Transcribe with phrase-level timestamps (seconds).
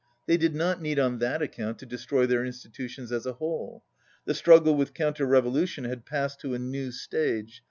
[0.25, 3.83] They did not need on that account to destroy their institu tions as a whole.
[4.25, 7.59] The struggle with counter revolution had passed to a new stage.